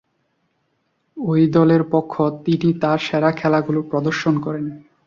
ঐ 1.17 1.31
দলের 1.49 1.83
পক্ষ 1.91 2.13
তিনি 2.45 2.69
তার 2.81 2.99
সেরা 2.99 3.31
খেলাগুলো 3.31 3.79
প্রদর্শন 3.81 4.35
করেন। 4.39 4.65